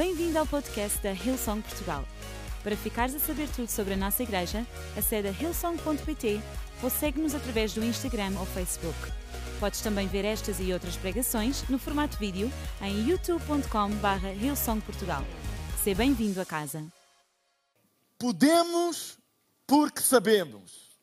[0.00, 2.06] Bem-vindo ao podcast da Hillsong Portugal.
[2.62, 6.40] Para ficares a saber tudo sobre a nossa igreja, acede a hillsong.pt
[6.82, 8.96] ou segue-nos através do Instagram ou Facebook.
[9.60, 12.50] Podes também ver estas e outras pregações no formato vídeo
[12.80, 15.22] em youtube.com.br hillsongportugal.
[15.84, 16.82] Seja bem-vindo a casa.
[18.18, 19.18] Podemos
[19.66, 20.98] porque sabemos.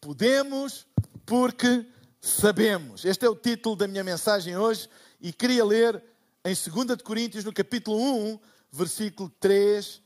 [0.00, 0.88] Podemos
[1.24, 1.86] porque
[2.20, 3.04] sabemos.
[3.04, 4.88] Este é o título da minha mensagem hoje
[5.20, 6.02] e queria ler
[6.44, 7.98] em 2 Coríntios, no capítulo
[8.32, 8.40] 1,
[8.70, 10.00] versículo 3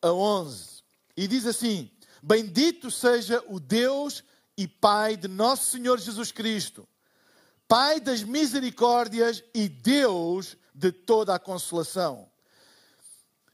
[0.00, 0.82] a 11.
[1.16, 1.90] E diz assim:
[2.22, 4.22] Bendito seja o Deus
[4.56, 6.86] e Pai de nosso Senhor Jesus Cristo,
[7.66, 12.28] Pai das misericórdias e Deus de toda a consolação,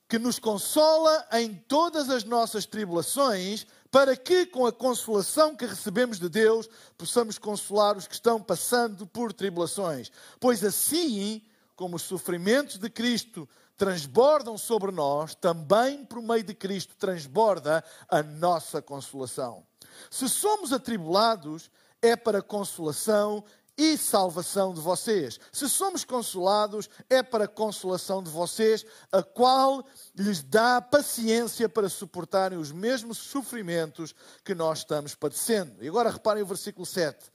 [0.09, 6.19] que nos consola em todas as nossas tribulações, para que, com a consolação que recebemos
[6.19, 10.11] de Deus, possamos consolar os que estão passando por tribulações.
[10.39, 11.42] Pois assim
[11.79, 18.20] como os sofrimentos de Cristo transbordam sobre nós, também por meio de Cristo transborda a
[18.20, 19.65] nossa consolação.
[20.11, 21.70] Se somos atribulados,
[22.03, 23.45] é para consolação
[23.77, 25.39] e salvação de vocês.
[25.53, 32.59] Se somos consolados, é para consolação de vocês, a qual lhes dá paciência para suportarem
[32.59, 34.13] os mesmos sofrimentos
[34.45, 35.77] que nós estamos padecendo.
[35.81, 37.31] E agora reparem o versículo 7.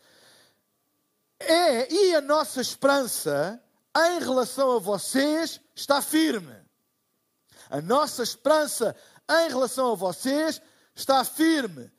[1.39, 3.63] É, e a nossa esperança
[3.95, 6.55] em relação a vocês está firme.
[7.69, 8.95] A nossa esperança
[9.29, 10.61] em relação a vocês
[10.95, 11.91] está firme,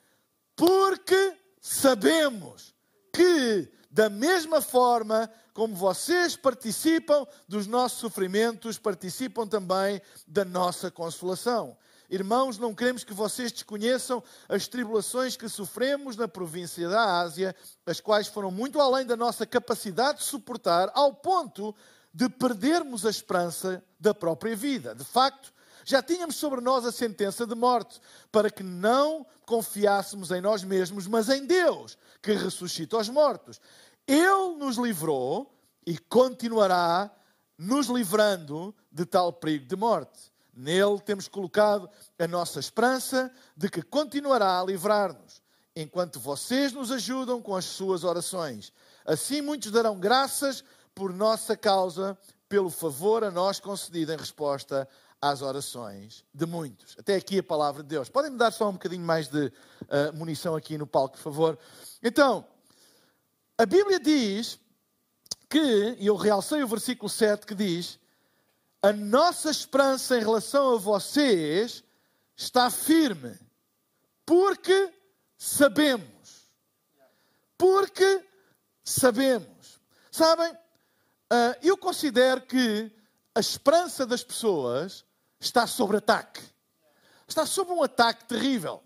[0.56, 2.75] porque sabemos
[3.12, 11.77] que, da mesma forma como vocês participam dos nossos sofrimentos, participam também da nossa consolação.
[12.15, 17.98] Irmãos, não queremos que vocês desconheçam as tribulações que sofremos na província da Ásia, as
[18.01, 21.75] quais foram muito além da nossa capacidade de suportar, ao ponto
[22.12, 24.95] de perdermos a esperança da própria vida.
[24.95, 25.53] De facto,
[25.85, 31.09] já tínhamos sobre nós a sentença de morte, para que não confiássemos em nós mesmos,
[31.09, 33.61] mas em Deus, que ressuscita os mortos.
[34.07, 35.53] Ele nos livrou
[35.85, 37.11] e continuará
[37.58, 40.33] nos livrando de tal perigo de morte.
[40.57, 41.89] Nele temos colocado
[42.19, 45.42] a nossa esperança de que continuará a livrar-nos,
[45.75, 48.73] enquanto vocês nos ajudam com as suas orações.
[49.05, 52.17] Assim muitos darão graças por nossa causa,
[52.48, 54.89] pelo favor a nós concedido em resposta
[55.20, 56.95] às orações de muitos.
[56.98, 58.09] Até aqui a palavra de Deus.
[58.09, 61.59] Podem-me dar só um bocadinho mais de uh, munição aqui no palco, por favor?
[62.03, 62.47] Então,
[63.57, 64.61] a Bíblia diz
[65.48, 67.98] que, e eu realcei o versículo 7 que diz:
[68.84, 71.83] a nossa esperança em relação a vocês
[72.36, 73.34] está firme,
[74.27, 74.92] porque
[75.39, 76.50] sabemos.
[77.56, 78.23] Porque
[78.84, 79.80] sabemos.
[80.11, 80.55] Sabem,
[81.30, 82.92] ah, eu considero que
[83.34, 85.02] a esperança das pessoas
[85.40, 86.42] está sob ataque.
[87.27, 88.83] Está sob um ataque terrível.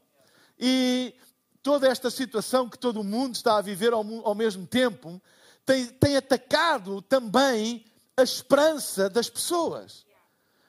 [0.57, 1.13] E
[1.61, 5.21] toda esta situação que todo o mundo está a viver ao, ao mesmo tempo
[5.67, 7.85] tem, tem atacado também
[8.19, 10.05] a esperança das pessoas.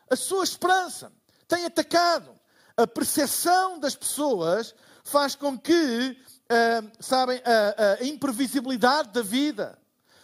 [0.08, 1.12] A sua esperança
[1.48, 2.40] tem atacado.
[2.78, 6.16] A percepção das pessoas faz com que,
[6.46, 9.80] uh, sabem, a, a, imprevisibilidade da vida,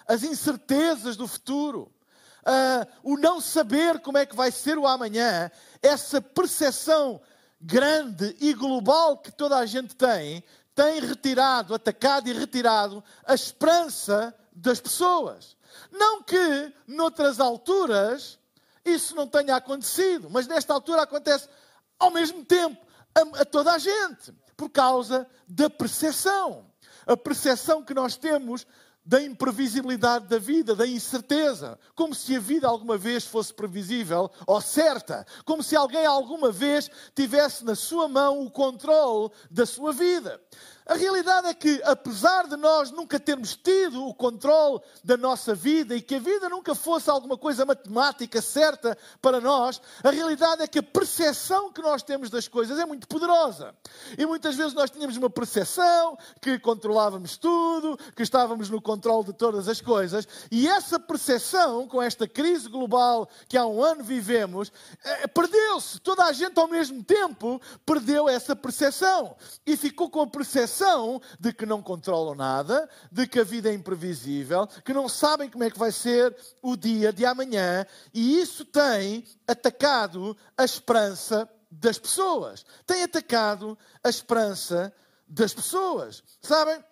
[0.08, 1.92] as incertezas do futuro,
[2.42, 5.50] uh, o não saber como é que vai ser o amanhã,
[5.82, 7.20] essa percepção
[7.60, 10.44] grande e global que toda a gente tem,
[10.76, 15.58] tem retirado, atacado e retirado a esperança das pessoas.
[15.92, 18.40] Não que noutras alturas
[18.84, 21.50] isso não tenha acontecido, mas nesta altura acontece
[22.00, 26.72] ao mesmo tempo a, a toda a gente, por causa da percepção.
[27.06, 28.66] A percepção que nós temos
[29.06, 34.60] da imprevisibilidade da vida, da incerteza, como se a vida alguma vez fosse previsível ou
[34.60, 40.42] certa, como se alguém alguma vez tivesse na sua mão o controle da sua vida.
[40.88, 45.96] A realidade é que, apesar de nós nunca termos tido o controle da nossa vida
[45.96, 50.68] e que a vida nunca fosse alguma coisa matemática certa para nós, a realidade é
[50.68, 53.74] que a percepção que nós temos das coisas é muito poderosa.
[54.16, 59.34] E muitas vezes nós tínhamos uma percepção que controlávamos tudo, que estávamos no controle de
[59.34, 64.72] todas as coisas, e essa percepção, com esta crise global que há um ano vivemos,
[65.04, 66.00] eh, perdeu-se.
[66.00, 70.75] Toda a gente ao mesmo tempo perdeu essa percepção e ficou com a percepção
[71.40, 75.64] de que não controlam nada, de que a vida é imprevisível, que não sabem como
[75.64, 82.00] é que vai ser o dia de amanhã, e isso tem atacado a esperança das
[82.00, 82.66] pessoas.
[82.86, 84.94] Tem atacado a esperança
[85.28, 86.24] das pessoas.
[86.42, 86.84] Sabem?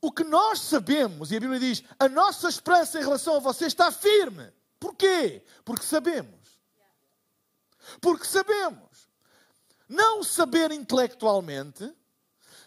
[0.00, 3.72] O que nós sabemos, e a Bíblia diz, a nossa esperança em relação a vocês
[3.72, 4.52] está firme.
[4.80, 5.44] Porquê?
[5.64, 6.60] Porque sabemos.
[8.00, 9.08] Porque sabemos.
[9.88, 11.92] Não saber intelectualmente,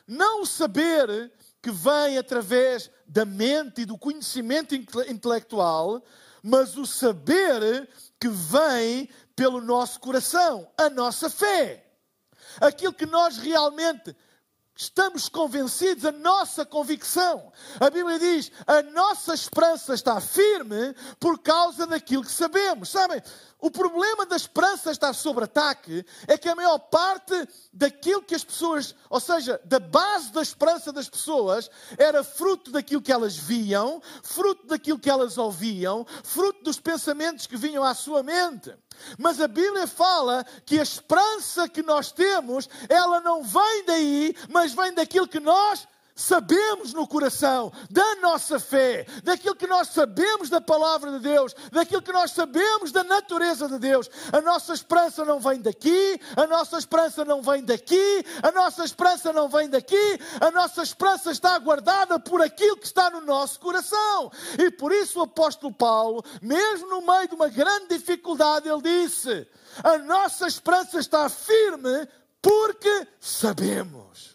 [0.07, 1.31] não saber
[1.61, 6.03] que vem através da mente e do conhecimento intelectual,
[6.43, 11.83] mas o saber que vem pelo nosso coração, a nossa fé.
[12.61, 14.15] Aquilo que nós realmente
[14.75, 17.51] estamos convencidos, a nossa convicção.
[17.79, 22.89] A Bíblia diz: a nossa esperança está firme por causa daquilo que sabemos.
[22.89, 23.21] Sabem,
[23.59, 27.33] o problema da esperança estar sob ataque é que a maior parte
[27.71, 33.01] daquilo que as pessoas, ou seja, da base da esperança das pessoas, era fruto daquilo
[33.01, 38.21] que elas viam, fruto daquilo que elas ouviam, fruto dos pensamentos que vinham à sua
[38.21, 38.75] mente.
[39.17, 44.73] Mas a Bíblia fala que a esperança que nós temos, ela não vem daí, mas
[44.73, 50.61] vem daquilo que nós sabemos no coração, da nossa fé, daquilo que nós sabemos da
[50.61, 54.09] palavra de Deus, daquilo que nós sabemos da natureza de Deus.
[54.31, 59.33] A nossa esperança não vem daqui, a nossa esperança não vem daqui, a nossa esperança
[59.33, 64.31] não vem daqui, a nossa esperança está guardada por aquilo que está no nosso coração.
[64.57, 69.45] E por isso o apóstolo Paulo, mesmo no meio de uma grande dificuldade, ele disse:
[69.83, 72.07] A nossa esperança está firme
[72.41, 74.34] porque sabemos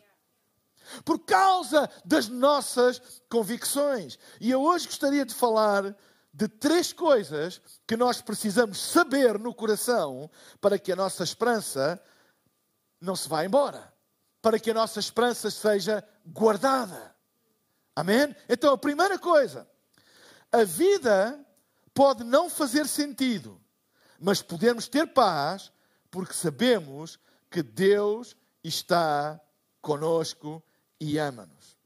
[1.04, 4.19] por causa das nossas convicções.
[4.40, 5.96] E eu hoje gostaria de falar
[6.32, 12.00] de três coisas que nós precisamos saber no coração para que a nossa esperança
[13.00, 13.92] não se vá embora,
[14.40, 17.14] para que a nossa esperança seja guardada.
[17.96, 18.34] Amém?
[18.48, 19.69] Então, a primeira coisa,
[20.52, 21.44] a vida
[21.92, 23.60] pode não fazer sentido,
[24.19, 25.72] mas podemos ter paz
[26.10, 27.19] porque sabemos
[27.50, 29.40] que Deus está
[29.81, 30.62] conosco
[31.00, 31.79] e ama-nos.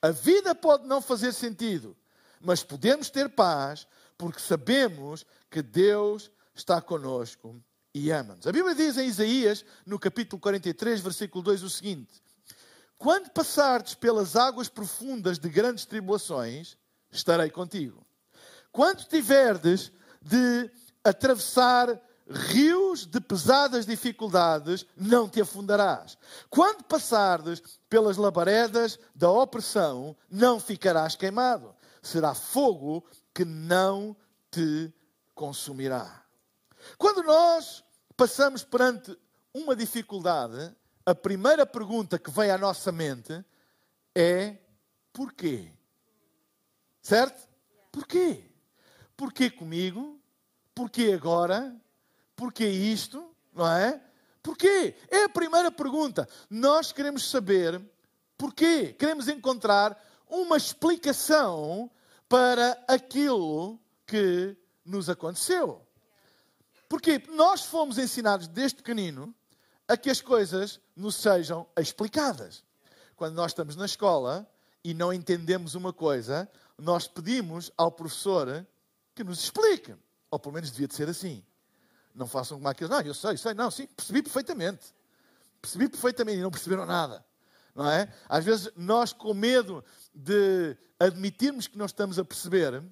[0.00, 1.96] A vida pode não fazer sentido,
[2.40, 3.86] mas podemos ter paz
[4.16, 7.60] porque sabemos que Deus está conosco
[7.92, 8.46] e ama-nos.
[8.46, 12.22] A Bíblia diz em Isaías, no capítulo 43, versículo 2, o seguinte:
[12.96, 16.76] Quando passardes pelas águas profundas de grandes tribulações,
[17.10, 18.06] estarei contigo.
[18.70, 19.90] Quando tiverdes
[20.22, 20.70] de
[21.02, 26.18] atravessar rios de pesadas dificuldades não te afundarás.
[26.50, 31.74] Quando passares pelas labaredas da opressão, não ficarás queimado.
[32.02, 33.04] Será fogo
[33.34, 34.16] que não
[34.50, 34.92] te
[35.34, 36.22] consumirá.
[36.96, 37.84] Quando nós
[38.16, 39.16] passamos perante
[39.52, 40.74] uma dificuldade,
[41.04, 43.44] a primeira pergunta que vem à nossa mente
[44.14, 44.56] é:
[45.12, 45.72] porquê?
[47.00, 47.48] Certo?
[47.90, 48.44] Porquê?
[49.16, 50.20] Porquê comigo?
[50.74, 51.74] Porquê agora?
[52.38, 53.34] Porquê isto?
[53.52, 54.00] Não é?
[54.40, 54.94] Porquê?
[55.10, 56.28] É a primeira pergunta.
[56.48, 57.82] Nós queremos saber
[58.36, 58.92] porquê.
[58.92, 61.90] Queremos encontrar uma explicação
[62.28, 63.76] para aquilo
[64.06, 65.84] que nos aconteceu.
[66.88, 69.34] Porque nós fomos ensinados desde pequenino
[69.88, 72.62] a que as coisas nos sejam explicadas.
[73.16, 74.48] Quando nós estamos na escola
[74.84, 76.48] e não entendemos uma coisa,
[76.78, 78.64] nós pedimos ao professor
[79.12, 79.96] que nos explique.
[80.30, 81.42] Ou pelo menos devia de ser assim.
[82.18, 82.90] Não façam como aqueles.
[82.90, 83.54] Não, eu sei, sei.
[83.54, 84.92] Não, sim, percebi perfeitamente.
[85.62, 87.24] Percebi perfeitamente e não perceberam nada.
[87.74, 88.12] Não é?
[88.28, 92.82] Às vezes nós, com medo de admitirmos que não estamos a perceber,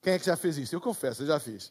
[0.00, 0.74] quem é que já fez isso?
[0.74, 1.70] Eu confesso, eu já fiz.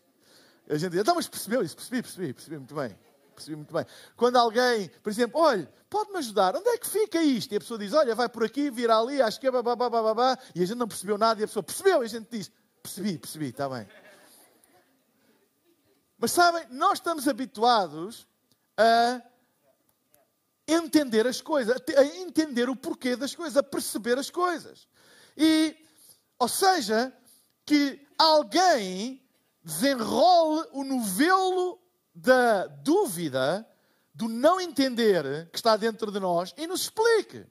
[0.69, 1.75] A gente diz, então, mas percebeu isso?
[1.75, 2.95] Percebi, percebi, percebi muito bem.
[3.33, 3.85] Percebi muito bem.
[4.15, 7.51] Quando alguém, por exemplo, olha, pode-me ajudar, onde é que fica isto?
[7.51, 10.61] E a pessoa diz, olha, vai por aqui, vira ali, à esquerda, babá, babá, e
[10.61, 12.51] a gente não percebeu nada, e a pessoa percebeu, e a gente diz,
[12.83, 13.87] percebi, percebi, está bem.
[16.19, 18.27] Mas sabem, nós estamos habituados
[18.77, 19.21] a
[20.67, 24.87] entender as coisas, a entender o porquê das coisas, a perceber as coisas.
[25.37, 25.75] E,
[26.37, 27.13] ou seja,
[27.65, 29.23] que alguém
[29.63, 31.79] desenrole o novelo
[32.13, 33.65] da dúvida,
[34.13, 37.45] do não entender que está dentro de nós e nos explique.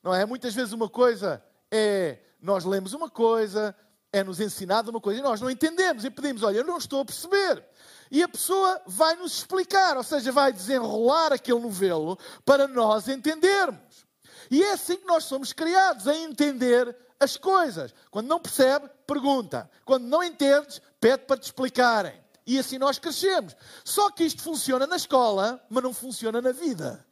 [0.00, 0.24] Não é?
[0.24, 3.74] Muitas vezes uma coisa é nós lemos uma coisa,
[4.14, 7.04] é-nos ensinado uma coisa e nós não entendemos e pedimos, olha, eu não estou a
[7.04, 7.64] perceber.
[8.12, 14.06] E a pessoa vai nos explicar, ou seja, vai desenrolar aquele novelo para nós entendermos.
[14.48, 17.92] E é assim que nós somos criados, a entender as coisas.
[18.08, 19.68] Quando não percebe, pergunta.
[19.84, 22.22] Quando não entendes, pede para te explicarem.
[22.46, 23.56] E assim nós crescemos.
[23.84, 27.04] Só que isto funciona na escola, mas não funciona na vida.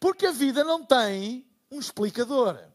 [0.00, 2.73] Porque a vida não tem um explicador.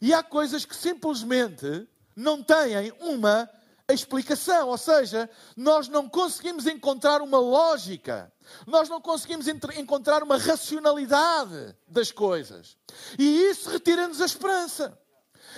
[0.00, 3.48] E há coisas que simplesmente não têm uma
[3.90, 8.30] explicação, ou seja, nós não conseguimos encontrar uma lógica,
[8.66, 12.76] nós não conseguimos encontrar uma racionalidade das coisas.
[13.18, 14.98] E isso retira-nos a esperança,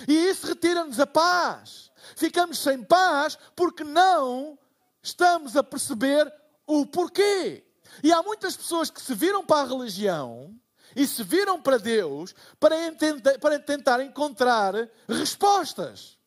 [0.07, 1.91] e isso retira-nos a paz.
[2.15, 4.57] Ficamos sem paz porque não
[5.03, 6.31] estamos a perceber
[6.65, 7.65] o porquê.
[8.01, 10.55] E há muitas pessoas que se viram para a religião
[10.95, 14.73] e se viram para Deus para, entender, para tentar encontrar
[15.07, 16.17] respostas,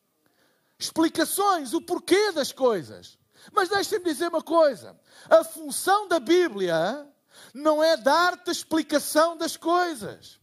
[0.77, 3.17] explicações, o porquê das coisas.
[3.51, 7.07] Mas deixem-me dizer uma coisa: a função da Bíblia
[7.53, 10.39] não é dar-te explicação das coisas.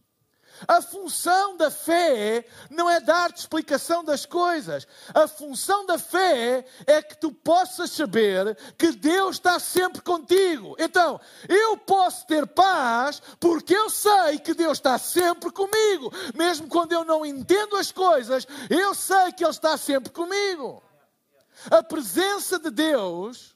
[0.67, 4.87] A função da fé não é dar-te explicação das coisas.
[5.13, 10.75] A função da fé é que tu possas saber que Deus está sempre contigo.
[10.79, 16.11] Então, eu posso ter paz porque eu sei que Deus está sempre comigo.
[16.35, 20.81] Mesmo quando eu não entendo as coisas, eu sei que Ele está sempre comigo.
[21.69, 23.52] A presença de Deus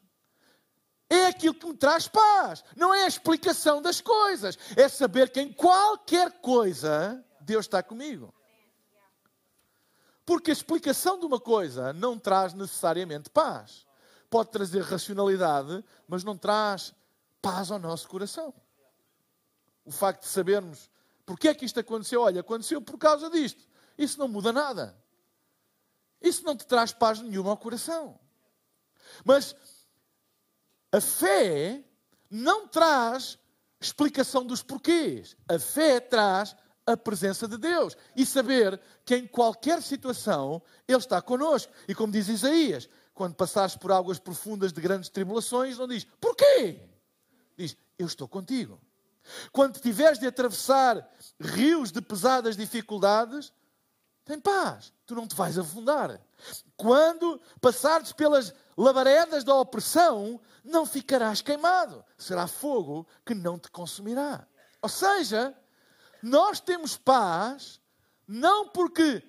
[1.10, 2.64] é aquilo que me traz paz.
[2.76, 4.58] Não é a explicação das coisas.
[4.76, 8.34] É saber que em qualquer coisa Deus está comigo.
[10.26, 13.86] Porque a explicação de uma coisa não traz necessariamente paz.
[14.30, 16.94] Pode trazer racionalidade, mas não traz
[17.42, 18.54] paz ao nosso coração.
[19.86, 20.90] O facto de sabermos
[21.28, 23.68] porque é que isto aconteceu, olha, aconteceu por causa disto.
[23.98, 24.98] Isso não muda nada.
[26.22, 28.18] Isso não te traz paz nenhuma ao coração.
[29.26, 29.54] Mas
[30.91, 31.84] a fé
[32.29, 33.38] não traz
[33.79, 35.36] explicação dos porquês.
[35.48, 41.22] A fé traz a presença de Deus e saber que em qualquer situação Ele está
[41.22, 41.72] connosco.
[41.88, 46.79] E como diz Isaías, quando passares por águas profundas de grandes tribulações, não diz porquê?
[47.58, 48.79] Diz, eu estou contigo.
[49.51, 51.06] Quando tiveres de atravessar
[51.39, 53.51] rios de pesadas dificuldades,
[54.24, 56.22] tem paz, tu não te vais afundar.
[56.75, 62.05] Quando passares pelas labaredas da opressão, não ficarás queimado.
[62.17, 64.48] Será fogo que não te consumirá.
[64.81, 65.57] Ou seja,
[66.22, 67.81] nós temos paz
[68.27, 69.24] não porque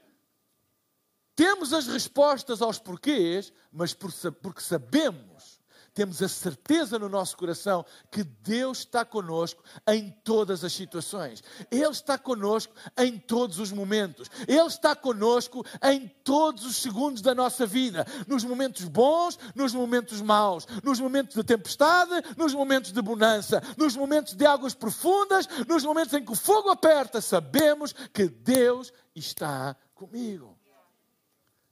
[1.35, 5.58] temos as respostas aos porquês, mas porque sabemos
[5.99, 11.43] temos a certeza no nosso coração que Deus está conosco em todas as situações.
[11.73, 14.31] Ele está conosco em todos os momentos.
[14.47, 18.07] Ele está conosco em todos os segundos da nossa vida.
[18.29, 20.69] Nos momentos bons, nos momentos maus.
[20.85, 23.61] Nos momentos de tempestade, nos momentos de bonança.
[23.77, 27.21] Nos momentos de águas profundas, nos momentos em que o fogo aperta.
[27.21, 30.57] Sabemos que Deus está comigo.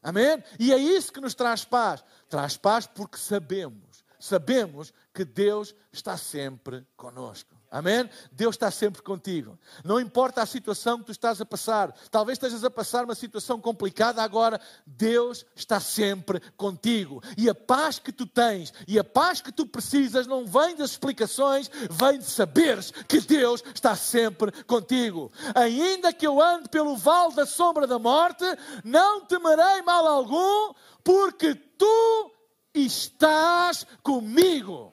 [0.03, 0.43] Amém?
[0.59, 2.03] E é isso que nos traz paz.
[2.29, 3.86] Traz paz porque sabemos
[4.27, 7.57] sabemos que Deus está sempre conosco.
[7.71, 8.09] Amém?
[8.31, 9.59] Deus está sempre contigo.
[9.85, 11.93] Não importa a situação que tu estás a passar.
[12.11, 14.61] Talvez estejas a passar uma situação complicada agora.
[14.87, 17.23] Deus está sempre contigo.
[17.37, 20.93] E a paz que tu tens e a paz que tu precisas não vem das
[20.93, 25.31] explicações, vem de saberes que Deus está sempre contigo.
[25.55, 28.45] Ainda que eu ande pelo vale da sombra da morte,
[28.85, 31.55] não temerei mal algum, porque
[32.87, 34.93] estás comigo.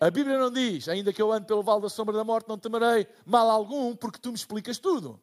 [0.00, 2.56] A Bíblia não diz, ainda que eu ande pelo vale da sombra da morte, não
[2.56, 5.20] temerei mal algum, porque tu me explicas tudo.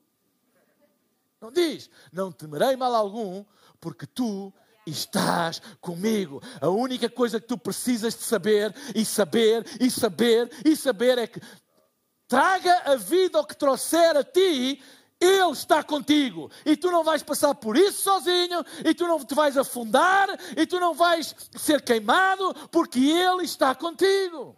[1.40, 3.46] Não diz, não temerei mal algum,
[3.80, 4.54] porque tu
[4.86, 6.42] estás comigo.
[6.60, 11.28] A única coisa que tu precisas de saber, e saber, e saber, e saber é
[11.28, 11.42] que
[12.28, 14.82] traga a vida ao que trouxer a ti,
[15.25, 19.34] ele está contigo e tu não vais passar por isso sozinho, e tu não te
[19.34, 24.55] vais afundar, e tu não vais ser queimado, porque Ele está contigo.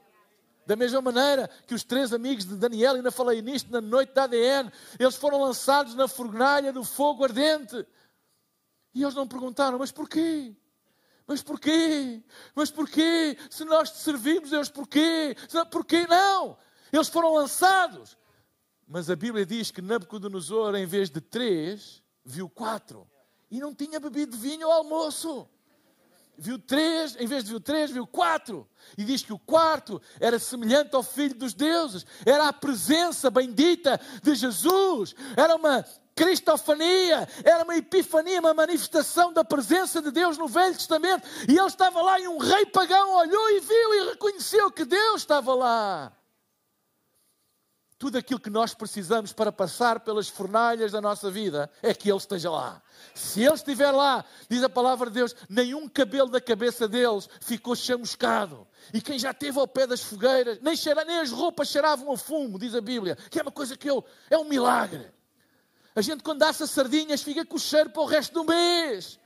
[0.66, 4.24] Da mesma maneira que os três amigos de Daniel, ainda falei nisto na noite da
[4.24, 4.70] ADN,
[5.00, 7.88] eles foram lançados na fornalha do fogo ardente.
[8.94, 10.54] E eles não perguntaram, mas porquê?
[11.26, 12.22] Mas porquê?
[12.54, 13.38] Mas porquê?
[13.50, 15.38] Se nós te servimos, Deus, porquê?
[15.72, 16.58] Porquê não?
[16.92, 18.18] Eles foram lançados.
[18.88, 23.06] Mas a Bíblia diz que Nabucodonosor, em vez de três, viu quatro.
[23.52, 25.48] E não tinha bebido vinho ao almoço.
[26.38, 28.70] Viu três, em vez de viu três, viu quatro.
[28.98, 32.06] E diz que o quarto era semelhante ao Filho dos deuses.
[32.26, 35.14] Era a presença bendita de Jesus.
[35.36, 35.84] Era uma
[36.16, 41.28] cristofania, era uma epifania, uma manifestação da presença de Deus no Velho Testamento.
[41.48, 45.22] E ele estava lá e um rei pagão olhou e viu e reconheceu que Deus
[45.22, 46.17] estava lá
[48.00, 52.18] tudo aquilo que nós precisamos para passar pelas fornalhas da nossa vida é que Ele
[52.18, 52.82] esteja lá.
[53.16, 57.76] Se Ele estiver lá, diz a palavra de Deus, nenhum cabelo da cabeça deles ficou
[57.76, 58.68] chamuscado.
[58.94, 62.18] E quem já esteve ao pé das fogueiras, nem, cheira, nem as roupas cheiravam a
[62.18, 65.12] fumo, diz a Bíblia, que é uma coisa que eu, é um milagre.
[65.96, 69.20] A gente, quando assa sardinhas, fica com o cheiro para o resto do mês.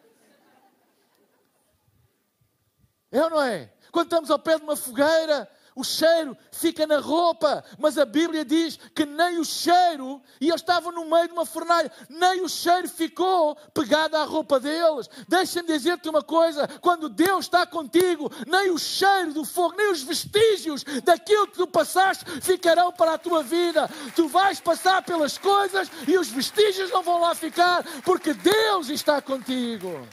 [3.12, 3.74] É ou não é?
[3.92, 8.44] Quando estamos ao pé de uma fogueira, o cheiro fica na roupa, mas a Bíblia
[8.44, 12.50] diz que nem o cheiro, e eles estavam no meio de uma fornalha, nem o
[12.50, 15.10] cheiro ficou pegado à roupa deles.
[15.28, 20.04] Deixa-me dizer-te uma coisa: quando Deus está contigo, nem o cheiro do fogo, nem os
[20.04, 23.90] vestígios daquilo que tu passaste ficarão para a tua vida.
[24.16, 29.22] Tu vais passar pelas coisas e os vestígios não vão lá ficar, porque Deus está
[29.22, 30.08] contigo.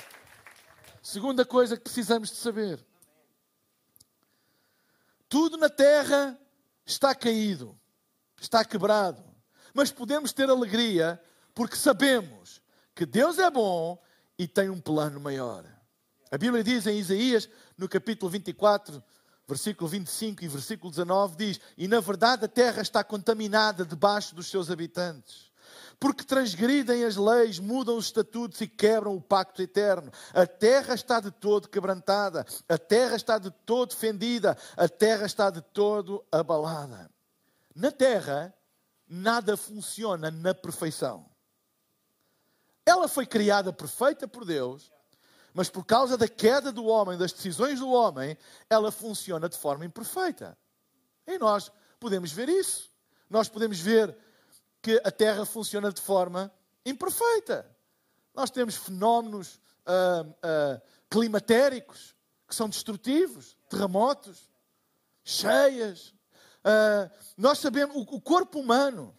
[1.03, 2.88] Segunda coisa que precisamos de saber
[5.29, 6.39] tudo na terra
[6.85, 7.79] está caído,
[8.41, 9.23] está quebrado.
[9.75, 11.21] Mas podemos ter alegria
[11.55, 12.63] porque sabemos
[12.95, 14.01] que Deus é bom
[14.39, 15.65] e tem um plano maior.
[16.31, 19.03] A Bíblia diz em Isaías, no capítulo 24,
[19.47, 24.49] versículo 25 e versículo 19, diz: E na verdade a terra está contaminada debaixo dos
[24.49, 25.49] seus habitantes
[25.99, 30.11] porque transgridem as leis, mudam os estatutos e quebram o pacto eterno.
[30.33, 35.51] A terra está de todo quebrantada, a terra está de todo fendida, a terra está
[35.51, 37.11] de todo abalada.
[37.75, 38.55] Na terra,
[39.09, 41.29] nada funciona na perfeição.
[42.85, 44.91] Ela foi criada perfeita por Deus,
[45.53, 48.37] mas por causa da queda do homem, das decisões do homem,
[48.71, 50.57] ela funciona de forma imperfeita.
[51.27, 51.71] E nós
[52.01, 52.91] podemos ver isso.
[53.29, 54.17] Nós podemos ver
[54.83, 56.53] que a Terra funciona de forma
[56.85, 57.69] imperfeita.
[58.35, 60.81] Nós temos fenómenos uh, uh,
[61.11, 62.15] climatéricos
[62.47, 64.51] que são destrutivos, terremotos,
[65.25, 66.15] cheias.
[66.65, 69.17] Uh, nós sabemos, o, o corpo humano,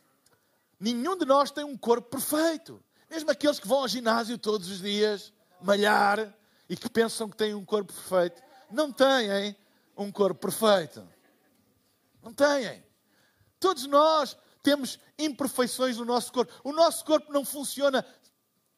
[0.80, 2.84] nenhum de nós tem um corpo perfeito.
[3.10, 6.34] Mesmo aqueles que vão ao ginásio todos os dias, malhar,
[6.70, 9.56] e que pensam que têm um corpo perfeito, não têm
[9.98, 11.06] um corpo perfeito.
[12.22, 12.84] Não têm.
[13.60, 16.54] Todos nós temos imperfeições no nosso corpo.
[16.64, 18.06] O nosso corpo não funciona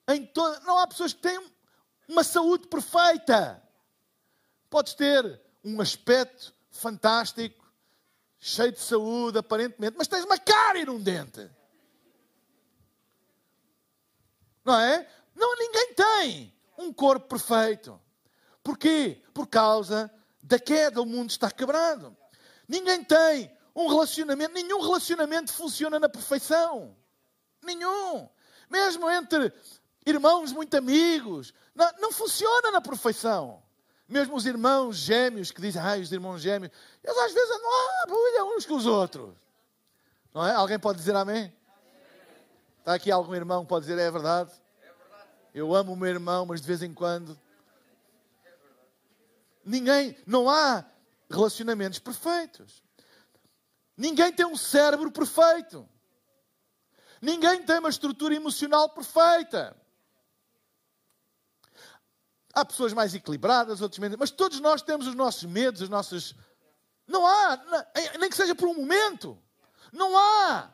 [0.08, 0.60] em toda.
[0.62, 1.52] Não há pessoas que têm
[2.08, 3.62] uma saúde perfeita.
[4.70, 7.70] Podes ter um aspecto fantástico,
[8.40, 11.50] cheio de saúde, aparentemente, mas tens uma cárie num dente.
[14.64, 15.08] Não é?
[15.36, 18.00] Não, ninguém tem um corpo perfeito.
[18.64, 19.22] Porquê?
[19.34, 20.12] Por causa
[20.42, 22.16] da queda, o mundo está quebrado.
[22.68, 26.96] Ninguém tem um relacionamento, nenhum relacionamento funciona na perfeição.
[27.64, 28.28] Nenhum.
[28.70, 29.54] Mesmo entre
[30.06, 33.62] irmãos muito amigos, não, não funciona na perfeição.
[34.08, 36.72] Mesmo os irmãos gêmeos que dizem, ai, os irmãos gêmeos,
[37.04, 37.72] eles às vezes andam
[38.04, 39.34] à bulha uns com os outros.
[40.34, 40.54] Não é?
[40.54, 41.54] Alguém pode dizer amém?
[42.80, 44.52] Está aqui algum irmão que pode dizer, é verdade?
[45.54, 47.40] Eu amo o meu irmão, mas de vez em quando.
[49.64, 50.84] Ninguém, não há
[51.30, 52.82] relacionamentos perfeitos.
[54.02, 55.88] Ninguém tem um cérebro perfeito.
[57.22, 59.78] Ninguém tem uma estrutura emocional perfeita.
[62.52, 64.18] Há pessoas mais equilibradas, outras menos.
[64.18, 66.34] Mas todos nós temos os nossos medos, as nossas.
[67.06, 67.62] Não há,
[68.20, 69.40] nem que seja por um momento.
[69.94, 70.74] Não há.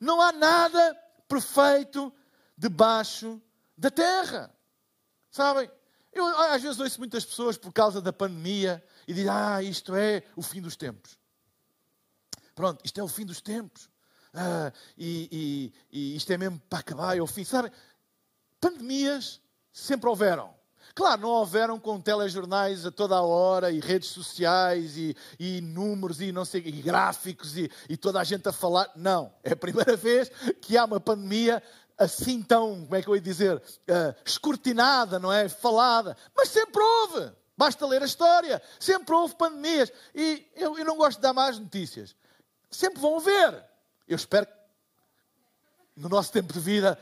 [0.00, 2.12] Não há nada perfeito
[2.56, 3.40] debaixo
[3.76, 4.52] da terra.
[5.30, 5.70] Sabem?
[6.12, 10.24] Eu às vezes ouço muitas pessoas por causa da pandemia e dizem: Ah, isto é
[10.34, 11.17] o fim dos tempos.
[12.58, 13.88] Pronto, isto é o fim dos tempos.
[14.34, 17.44] Ah, e, e, e isto é mesmo para acabar, é o fim.
[17.44, 17.70] Sabe,
[18.60, 19.40] pandemias
[19.72, 20.52] sempre houveram.
[20.92, 26.20] Claro, não houveram com telejornais a toda a hora e redes sociais e, e números
[26.20, 28.90] e não sei e gráficos e, e, toda a gente a falar.
[28.96, 30.28] Não, é a primeira vez
[30.60, 31.62] que há uma pandemia
[31.96, 35.48] assim tão, como é que eu ia dizer, uh, escrutinada, não é?
[35.48, 36.16] Falada.
[36.36, 37.30] Mas sempre houve.
[37.56, 38.60] Basta ler a história.
[38.80, 39.92] Sempre houve pandemias.
[40.12, 42.16] E eu, eu não gosto de dar más notícias.
[42.70, 43.64] Sempre vão haver.
[44.06, 44.52] Eu espero que
[45.96, 46.98] no nosso tempo de vida,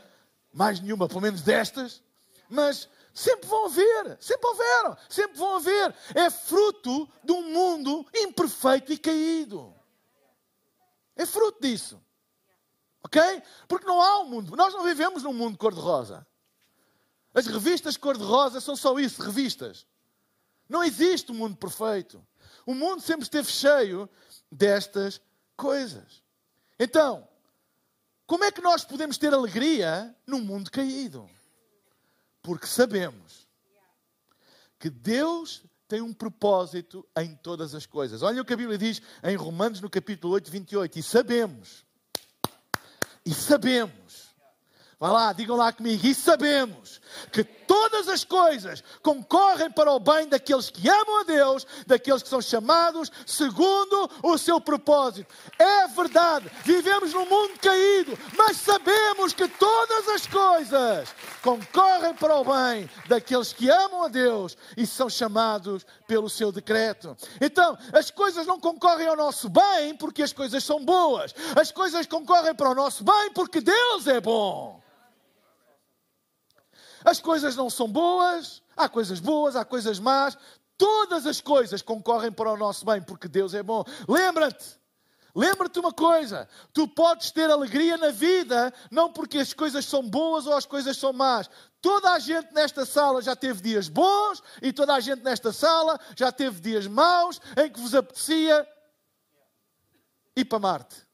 [0.51, 2.01] mais nenhuma, pelo menos destas,
[2.49, 5.95] mas sempre vão haver, sempre houveram, sempre vão haver.
[6.15, 9.73] É fruto de um mundo imperfeito e caído.
[11.15, 12.01] É fruto disso.
[13.03, 13.21] Ok?
[13.67, 14.55] Porque não há um mundo.
[14.55, 16.25] Nós não vivemos num mundo cor-de-rosa.
[17.33, 19.85] As revistas cor-de-rosa são só isso, revistas.
[20.67, 22.25] Não existe um mundo perfeito.
[22.65, 24.09] O mundo sempre esteve cheio
[24.51, 25.21] destas
[25.57, 26.23] coisas.
[26.79, 27.27] Então,
[28.25, 31.29] como é que nós podemos ter alegria num mundo caído?
[32.41, 33.47] Porque sabemos
[34.79, 38.21] que Deus tem um propósito em todas as coisas.
[38.21, 40.99] Olha o que a Bíblia diz em Romanos, no capítulo 8, 28.
[40.99, 41.85] E sabemos,
[43.25, 44.35] e sabemos,
[44.99, 50.27] vá lá, digam lá comigo, e sabemos que todas as coisas concorrem para o bem
[50.27, 55.33] daqueles que amam a Deus, daqueles que são chamados segundo o seu propósito.
[55.59, 62.43] É verdade, vivemos num mundo caído, mas sabemos que todas as coisas concorrem para o
[62.43, 67.15] bem daqueles que amam a Deus e são chamados pelo seu decreto.
[67.41, 72.07] Então, as coisas não concorrem ao nosso bem porque as coisas são boas, as coisas
[72.07, 74.86] concorrem para o nosso bem porque Deus é bom.
[77.03, 80.37] As coisas não são boas, há coisas boas, há coisas más.
[80.77, 83.83] Todas as coisas concorrem para o nosso bem, porque Deus é bom.
[84.07, 84.79] Lembra-te,
[85.35, 90.45] lembra-te uma coisa: tu podes ter alegria na vida, não porque as coisas são boas
[90.45, 91.49] ou as coisas são más.
[91.81, 95.99] Toda a gente nesta sala já teve dias bons e toda a gente nesta sala
[96.15, 98.67] já teve dias maus em que vos apetecia
[100.35, 101.07] ir para Marte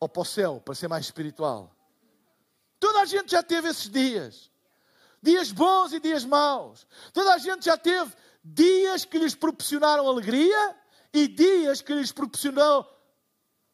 [0.00, 1.70] ou para o céu, para ser mais espiritual.
[2.82, 4.50] Toda a gente já teve esses dias.
[5.22, 6.84] Dias bons e dias maus.
[7.12, 10.74] Toda a gente já teve dias que lhes proporcionaram alegria
[11.14, 12.84] e dias que lhes proporcionou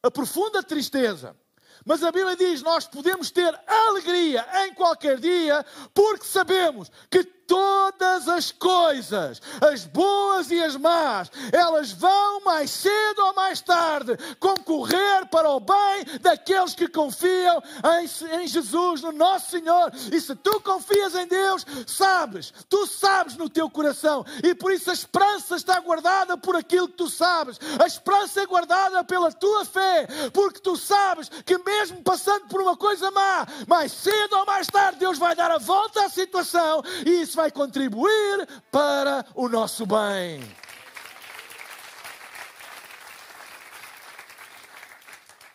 [0.03, 1.35] a profunda tristeza.
[1.83, 8.29] Mas a Bíblia diz: nós podemos ter alegria em qualquer dia, porque sabemos que todas
[8.29, 15.25] as coisas, as boas e as más, elas vão mais cedo ou mais tarde concorrer
[15.31, 17.61] para o bem daqueles que confiam
[17.99, 19.91] em, em Jesus, no nosso Senhor.
[20.13, 24.91] E se tu confias em Deus, sabes, tu sabes no teu coração, e por isso
[24.91, 29.65] a esperança está guardada por aquilo que tu sabes, a esperança é guardada pela tua
[29.65, 34.67] fé, porque tu sabes que mesmo passando por uma coisa má, mais cedo ou mais
[34.67, 39.85] tarde Deus vai dar a volta à situação e isso vai contribuir para o nosso
[39.85, 40.43] bem.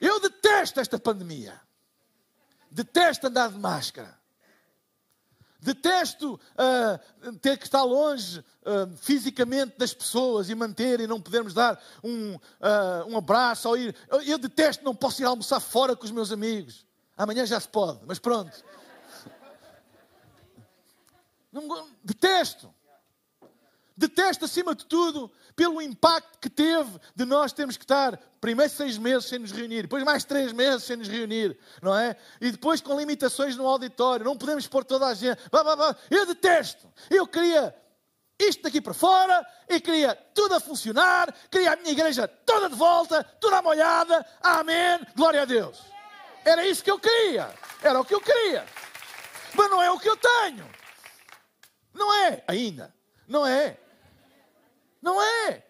[0.01, 1.61] Eu detesto esta pandemia.
[2.71, 4.19] Detesto andar de máscara.
[5.61, 11.53] Detesto uh, ter que estar longe uh, fisicamente das pessoas e manter e não podermos
[11.53, 12.41] dar um, uh,
[13.09, 13.95] um abraço ou ir.
[14.09, 16.87] Eu, eu detesto, não posso ir almoçar fora com os meus amigos.
[17.15, 18.65] Amanhã já se pode, mas pronto.
[21.55, 22.75] Não, detesto.
[23.97, 28.99] Detesto, acima de tudo, pelo impacto que teve de nós termos que estar primeiro seis
[28.99, 32.17] meses sem nos reunir, depois mais três meses sem nos reunir, não é?
[32.41, 35.41] E depois com limitações no auditório, não podemos pôr toda a gente.
[36.11, 36.93] Eu detesto.
[37.09, 37.73] Eu queria
[38.37, 42.75] isto daqui para fora e queria tudo a funcionar, queria a minha igreja toda de
[42.75, 44.27] volta, toda molhada.
[44.43, 45.07] Amém.
[45.15, 45.79] Glória a Deus.
[46.45, 47.49] Era isso que eu queria.
[47.81, 48.67] Era o que eu queria.
[49.55, 50.69] Mas não é o que eu tenho.
[51.95, 52.95] Não é ainda.
[53.27, 53.79] Não é.
[55.01, 55.65] Não é.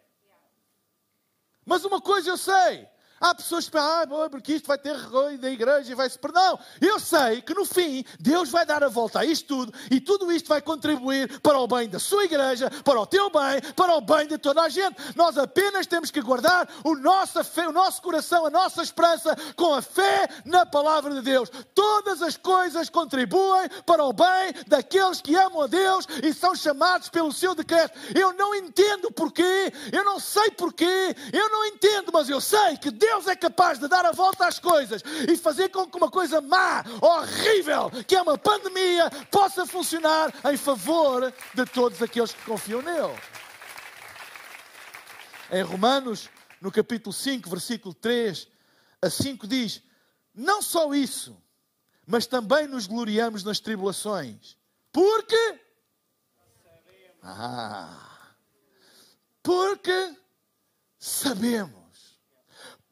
[1.64, 2.88] Mas uma coisa eu sei:
[3.24, 6.18] Há pessoas que pensam, ah, porque isto vai ter recolho da igreja e vai se.
[6.30, 9.98] Não, eu sei que no fim Deus vai dar a volta a isto tudo e
[9.98, 13.96] tudo isto vai contribuir para o bem da sua igreja, para o teu bem, para
[13.96, 14.96] o bem de toda a gente.
[15.16, 19.72] Nós apenas temos que guardar o nosso, fé, o nosso coração, a nossa esperança com
[19.72, 21.50] a fé na palavra de Deus.
[21.74, 27.08] Todas as coisas contribuem para o bem daqueles que amam a Deus e são chamados
[27.08, 27.98] pelo seu decreto.
[28.14, 32.90] Eu não entendo porquê, eu não sei porquê, eu não entendo, mas eu sei que
[32.90, 36.10] Deus Deus é capaz de dar a volta às coisas e fazer com que uma
[36.10, 42.42] coisa má, horrível, que é uma pandemia, possa funcionar em favor de todos aqueles que
[42.42, 43.16] confiam nele.
[45.52, 46.28] Em Romanos,
[46.60, 48.48] no capítulo 5, versículo 3
[49.00, 49.80] a 5, diz:
[50.34, 51.40] Não só isso,
[52.04, 54.56] mas também nos gloriamos nas tribulações.
[54.90, 55.60] Porque.
[57.22, 58.34] Ah,
[59.40, 60.16] porque
[60.98, 61.83] sabemos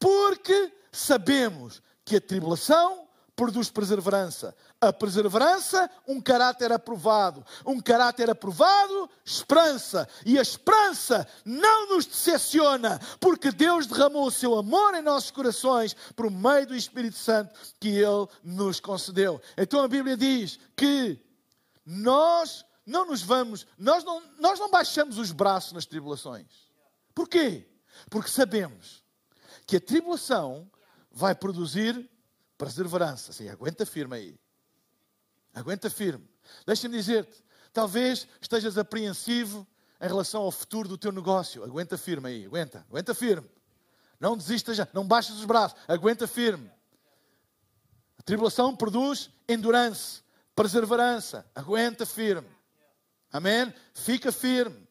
[0.02, 4.52] porque sabemos que a tribulação produz perseverança.
[4.80, 7.46] A perseverança, um caráter aprovado.
[7.64, 10.08] Um caráter aprovado, esperança.
[10.26, 15.94] E a esperança não nos decepciona, porque Deus derramou o seu amor em nossos corações
[16.16, 19.40] por meio do Espírito Santo que Ele nos concedeu.
[19.56, 21.16] Então a Bíblia diz que
[21.86, 26.48] nós não nos vamos, nós não, nós não baixamos os braços nas tribulações.
[27.14, 27.68] Porquê?
[28.10, 29.01] Porque sabemos
[29.66, 30.70] que a tribulação
[31.10, 32.08] vai produzir
[32.56, 33.30] perseverança.
[33.30, 34.40] Assim, aguenta firme aí.
[35.54, 36.28] Aguenta firme.
[36.66, 39.66] Deixa-me dizer-te, talvez estejas apreensivo
[40.00, 41.62] em relação ao futuro do teu negócio.
[41.62, 43.48] Aguenta firme aí, aguenta, aguenta firme.
[44.18, 46.70] Não desistas não baixes os braços, aguenta firme.
[48.18, 50.22] A tribulação produz endurance,
[50.54, 51.44] perseverança.
[51.54, 52.48] Aguenta firme.
[53.32, 53.74] Amém?
[53.94, 54.88] Fica firme.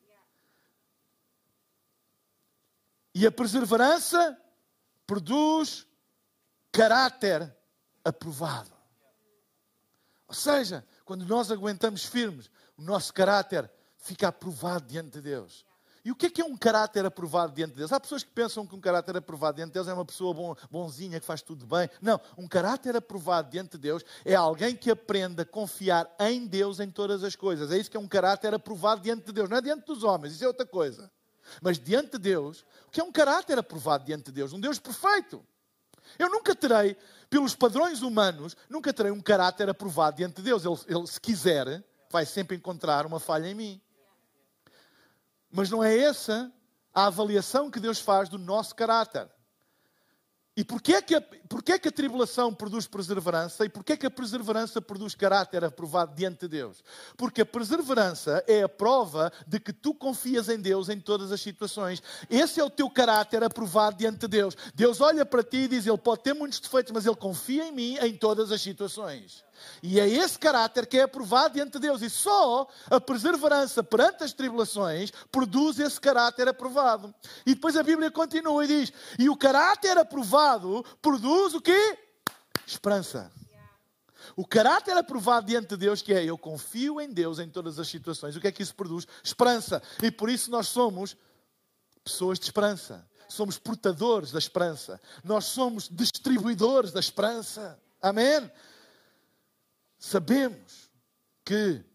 [3.16, 4.38] E a perseverança
[5.12, 5.86] produz
[6.72, 7.54] caráter
[8.02, 8.72] aprovado.
[10.26, 15.66] Ou seja, quando nós aguentamos firmes, o nosso caráter fica aprovado diante de Deus.
[16.06, 17.92] E o que é que é um caráter aprovado diante de Deus?
[17.92, 21.20] Há pessoas que pensam que um caráter aprovado diante de Deus é uma pessoa bonzinha,
[21.20, 21.90] que faz tudo bem.
[22.02, 26.80] Não, um caráter aprovado diante de Deus é alguém que aprende a confiar em Deus
[26.80, 27.70] em todas as coisas.
[27.70, 29.50] É isso que é um caráter aprovado diante de Deus.
[29.50, 31.12] Não é diante dos homens, isso é outra coisa.
[31.62, 34.54] Mas diante de Deus, o que é um caráter aprovado diante de Deus?
[34.54, 35.46] Um Deus perfeito.
[36.20, 36.96] Eu nunca terei,
[37.30, 40.66] pelos padrões humanos, nunca terei um caráter aprovado diante de Deus.
[40.66, 43.82] Ele, ele se quiser, vai sempre encontrar uma falha em mim.
[45.52, 46.52] Mas não é essa
[46.94, 49.30] a avaliação que Deus faz do nosso caráter.
[50.56, 54.82] E porquê que, a, porquê que a tribulação produz perseverança e porquê que a perseverança
[54.82, 56.84] produz caráter aprovado diante de Deus?
[57.16, 61.40] Porque a perseverança é a prova de que tu confias em Deus em todas as
[61.40, 62.04] situações.
[62.30, 64.58] Esse é o teu caráter aprovado diante de Deus.
[64.76, 67.72] Deus olha para ti e diz: Ele pode ter muitos defeitos, mas Ele confia em
[67.72, 69.46] mim em todas as situações.
[69.82, 72.02] E é esse caráter que é aprovado diante de Deus.
[72.02, 77.14] E só a perseverança perante as tribulações produz esse caráter aprovado.
[77.46, 81.98] E depois a Bíblia continua e diz: E o caráter aprovado produz o quê?
[82.66, 83.32] Esperança.
[84.36, 87.88] O caráter aprovado diante de Deus, que é eu confio em Deus em todas as
[87.88, 88.36] situações.
[88.36, 89.08] O que é que isso produz?
[89.24, 89.82] Esperança.
[90.02, 91.18] E por isso nós somos
[92.04, 93.08] pessoas de esperança.
[93.28, 95.00] Somos portadores da esperança.
[95.24, 97.80] Nós somos distribuidores da esperança.
[98.02, 98.50] Amém?
[100.04, 100.90] Sabemos
[101.46, 101.86] que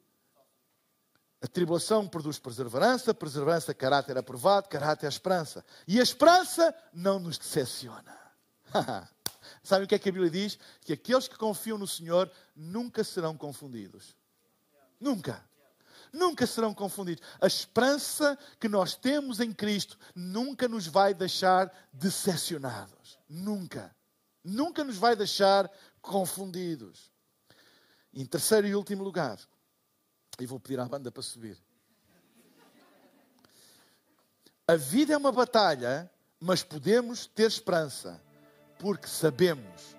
[1.42, 5.64] a tribulação produz perseverança, perseverança, caráter aprovado, caráter, esperança.
[5.88, 8.16] E a esperança não nos decepciona.
[9.60, 10.56] Sabe o que é que a Bíblia diz?
[10.82, 14.16] Que aqueles que confiam no Senhor nunca serão confundidos.
[15.00, 15.44] Nunca.
[16.12, 17.26] Nunca serão confundidos.
[17.40, 23.18] A esperança que nós temos em Cristo nunca nos vai deixar decepcionados.
[23.28, 23.92] Nunca.
[24.44, 25.68] Nunca nos vai deixar
[26.00, 27.15] confundidos.
[28.16, 29.38] Em terceiro e último lugar,
[30.40, 31.62] e vou pedir à banda para subir.
[34.66, 38.18] A vida é uma batalha, mas podemos ter esperança,
[38.78, 39.94] porque sabemos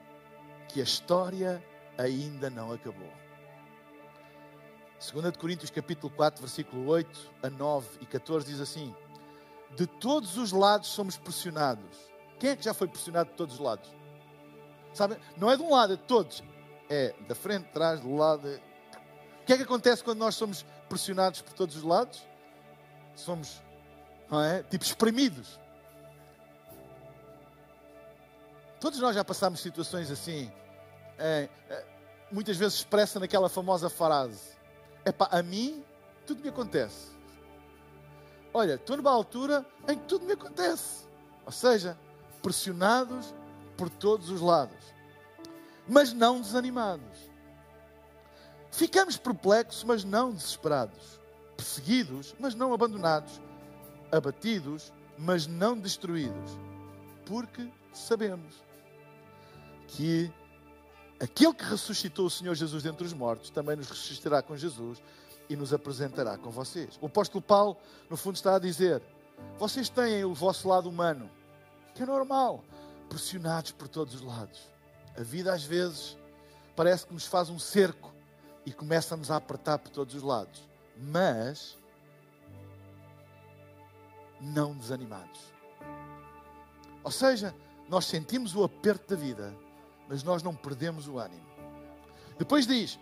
[0.67, 1.63] que a história
[1.95, 3.13] ainda não acabou.
[5.13, 8.95] 2 Coríntios capítulo 4, versículo 8 a 9 e 14 diz assim:
[9.75, 11.95] De todos os lados somos pressionados.
[12.39, 13.93] Quem é que já foi pressionado de todos os lados?
[14.91, 15.19] Sabe?
[15.37, 16.43] Não é de um lado, é de todos
[16.89, 18.47] é da frente, trás, do lado.
[19.41, 22.25] O que é que acontece quando nós somos pressionados por todos os lados?
[23.15, 23.61] Somos,
[24.29, 24.63] não é?
[24.63, 25.59] Tipo, espremidos.
[28.79, 30.51] Todos nós já passámos situações assim.
[31.17, 31.85] É, é,
[32.31, 34.51] muitas vezes expressa naquela famosa frase:
[35.03, 35.83] é pá, a mim
[36.25, 37.15] tudo me acontece.
[38.53, 41.07] Olha, estou numa altura em que tudo me acontece.
[41.45, 41.97] Ou seja,
[42.41, 43.33] pressionados
[43.75, 44.96] por todos os lados
[45.87, 47.29] mas não desanimados.
[48.71, 51.19] Ficamos perplexos, mas não desesperados.
[51.55, 53.41] Perseguidos, mas não abandonados.
[54.11, 56.57] Abatidos, mas não destruídos.
[57.25, 58.63] Porque sabemos
[59.87, 60.31] que
[61.19, 65.01] aquele que ressuscitou o Senhor Jesus dentre os mortos também nos ressuscitará com Jesus
[65.49, 66.97] e nos apresentará com vocês.
[67.01, 67.77] O apóstolo Paulo,
[68.09, 69.01] no fundo, está a dizer:
[69.57, 71.29] vocês têm o vosso lado humano,
[71.95, 72.63] que é normal,
[73.09, 74.76] pressionados por todos os lados
[75.17, 76.15] a vida às vezes
[76.75, 78.13] parece que nos faz um cerco
[78.65, 80.61] e começa-nos a apertar por todos os lados.
[80.95, 81.75] Mas
[84.39, 85.41] não desanimados.
[87.03, 87.53] Ou seja,
[87.89, 89.55] nós sentimos o aperto da vida,
[90.07, 91.45] mas nós não perdemos o ânimo.
[92.37, 92.99] Depois diz: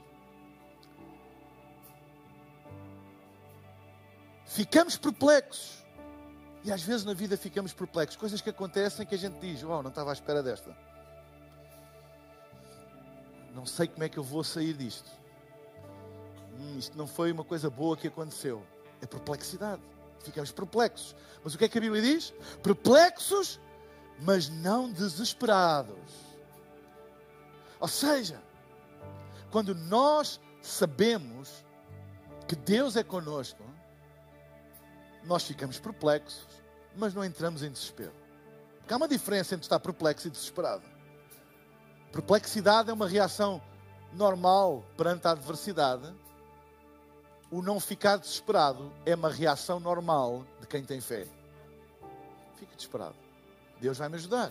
[4.46, 5.84] ficamos perplexos.
[6.64, 8.16] E às vezes na vida ficamos perplexos.
[8.16, 10.95] Coisas que acontecem que a gente diz: Uau, não estava à espera desta
[13.56, 15.10] não sei como é que eu vou sair disto.
[16.60, 18.62] Hum, isto não foi uma coisa boa que aconteceu.
[19.02, 19.82] É perplexidade.
[20.20, 21.16] Ficamos perplexos.
[21.42, 22.34] Mas o que é que a Bíblia diz?
[22.62, 23.60] Perplexos,
[24.20, 25.96] mas não desesperados.
[27.80, 28.42] Ou seja,
[29.52, 31.66] quando nós sabemos
[32.48, 33.64] que Deus é conosco,
[35.24, 36.46] nós ficamos perplexos,
[36.96, 38.14] mas não entramos em desespero.
[38.80, 40.95] Porque há uma diferença entre estar perplexo e desesperado.
[42.16, 43.62] Perplexidade é uma reação
[44.14, 46.14] normal perante a adversidade.
[47.52, 51.28] O não ficar desesperado é uma reação normal de quem tem fé.
[52.56, 53.16] Fique desesperado.
[53.82, 54.50] Deus vai me ajudar.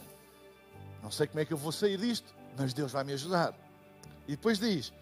[1.02, 3.54] Não sei como é que eu vou sair disto, mas Deus vai me ajudar.
[4.28, 4.92] E depois diz: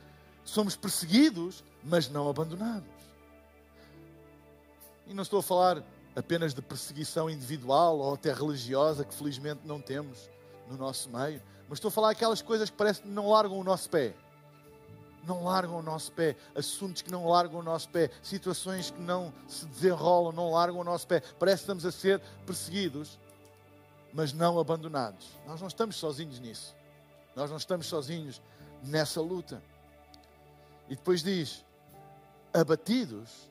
[0.44, 2.86] somos perseguidos, mas não abandonados.
[5.08, 5.82] E não estou a falar
[6.14, 10.30] apenas de perseguição individual ou até religiosa, que felizmente não temos
[10.70, 11.42] no nosso meio.
[11.72, 14.14] Mas estou a falar aquelas coisas que parece que não largam o nosso pé.
[15.24, 19.32] não largam o nosso pé, assuntos que não largam o nosso pé, situações que não
[19.48, 21.20] se desenrolam, não largam o nosso pé.
[21.38, 23.18] Parece que estamos a ser perseguidos,
[24.12, 25.30] mas não abandonados.
[25.46, 26.76] Nós não estamos sozinhos nisso.
[27.34, 28.42] Nós não estamos sozinhos
[28.82, 29.62] nessa luta.
[30.90, 31.64] E depois diz:
[32.52, 33.48] abatidos,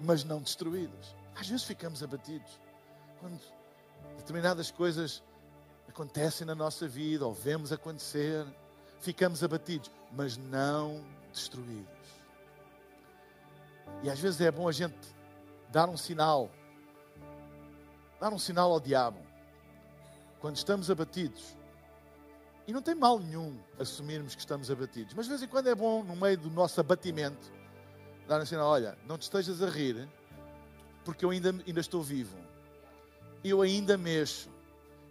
[0.00, 1.16] mas não destruídos.
[1.34, 2.60] Às vezes ficamos abatidos
[3.18, 3.40] quando
[4.16, 5.24] determinadas coisas
[5.88, 8.46] acontecem na nossa vida ou vemos acontecer,
[9.00, 11.86] ficamos abatidos, mas não destruídos.
[14.02, 14.96] E às vezes é bom a gente
[15.70, 16.50] dar um sinal,
[18.20, 19.18] dar um sinal ao diabo.
[20.40, 21.56] Quando estamos abatidos,
[22.66, 25.74] e não tem mal nenhum assumirmos que estamos abatidos, mas de vez em quando é
[25.74, 27.52] bom, no meio do nosso abatimento,
[28.26, 30.08] dar um sinal: olha, não te estejas a rir,
[31.04, 32.36] porque eu ainda, ainda estou vivo,
[33.44, 34.50] eu ainda mexo,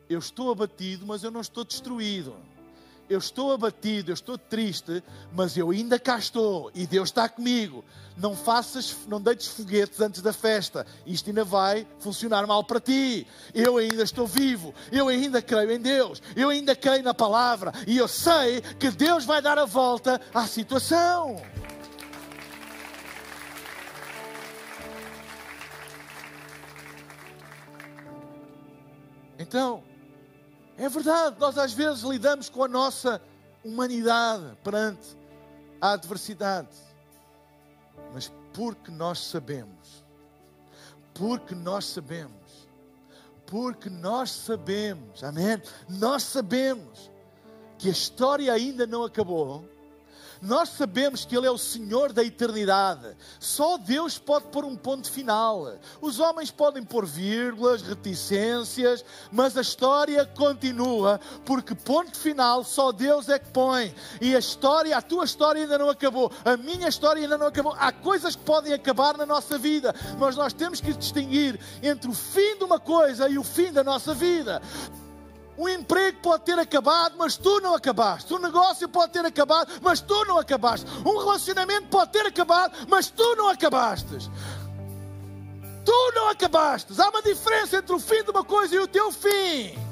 [0.09, 2.35] eu estou abatido, mas eu não estou destruído
[3.09, 7.85] eu estou abatido, eu estou triste, mas eu ainda cá estou e Deus está comigo.
[8.17, 10.87] Não faças, não deites foguetes antes da festa.
[11.05, 13.27] Isto ainda vai funcionar mal para ti.
[13.53, 17.97] Eu ainda estou vivo, eu ainda creio em Deus, eu ainda creio na palavra e
[17.97, 21.41] eu sei que Deus vai dar a volta à situação.
[29.37, 29.83] Então,
[30.77, 33.21] é verdade, nós às vezes lidamos com a nossa
[33.63, 35.17] humanidade perante
[35.79, 36.69] a adversidade.
[38.13, 40.03] Mas porque nós sabemos,
[41.13, 42.67] porque nós sabemos,
[43.45, 45.61] porque nós sabemos, amém?
[45.87, 47.11] Nós sabemos
[47.77, 49.67] que a história ainda não acabou
[50.45, 53.15] nós sabemos que Ele é o Senhor da eternidade.
[53.39, 55.73] Só Deus pode pôr um ponto final.
[55.99, 63.29] Os homens podem pôr vírgulas, reticências, mas a história continua, porque ponto final só Deus
[63.29, 63.93] é que põe.
[64.21, 67.75] E a história, a tua história ainda não acabou, a minha história ainda não acabou.
[67.77, 72.13] Há coisas que podem acabar na nossa vida, mas nós temos que distinguir entre o
[72.13, 74.61] fim de uma coisa e o fim da nossa vida.
[75.57, 78.33] O emprego pode ter acabado, mas tu não acabaste.
[78.33, 80.85] O negócio pode ter acabado, mas tu não acabaste.
[81.05, 84.29] Um relacionamento pode ter acabado, mas tu não acabaste.
[85.85, 86.99] Tu não acabaste.
[86.99, 89.84] Há uma diferença entre o fim de uma coisa e o teu fim.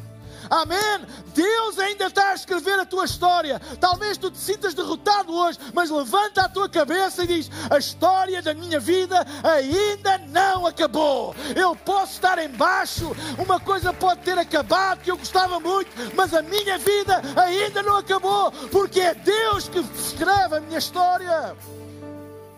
[0.54, 1.08] Amém?
[1.34, 3.60] Deus ainda está a escrever a tua história.
[3.80, 8.40] Talvez tu te sintas derrotado hoje, mas levanta a tua cabeça e diz: A história
[8.40, 11.36] da minha vida ainda não acabou.
[11.56, 16.44] Eu posso estar embaixo, uma coisa pode ter acabado que eu gostava muito, mas a
[16.44, 21.58] minha vida ainda não acabou, porque é Deus que escreve a minha história.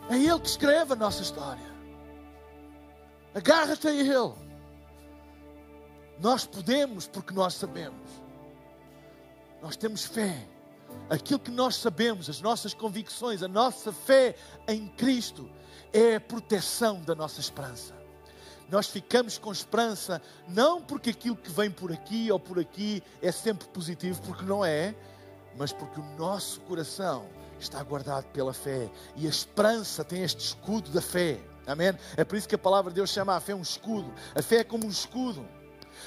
[0.10, 1.64] É Ele que escreve a nossa história.
[3.34, 4.45] Agarra-te a Ele.
[6.20, 8.10] Nós podemos porque nós sabemos.
[9.62, 10.48] Nós temos fé.
[11.10, 14.36] Aquilo que nós sabemos, as nossas convicções, a nossa fé
[14.68, 15.50] em Cristo
[15.92, 17.94] é a proteção da nossa esperança.
[18.70, 23.32] Nós ficamos com esperança não porque aquilo que vem por aqui ou por aqui é
[23.32, 24.96] sempre positivo, porque não é,
[25.58, 27.28] mas porque o nosso coração
[27.60, 31.40] está guardado pela fé e a esperança tem este escudo da fé.
[31.68, 31.94] Amém?
[32.18, 34.12] É por isso que a palavra de Deus chama a fé um escudo.
[34.36, 35.48] A fé é como um escudo.